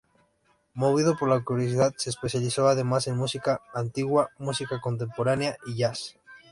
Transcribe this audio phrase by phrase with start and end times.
[0.73, 6.17] Movido por la curiosidad, se especializó además en música antigua, música contemporánea y jazz.